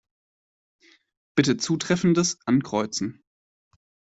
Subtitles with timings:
[1.37, 3.23] Bitte Zutreffendes ankreuzen.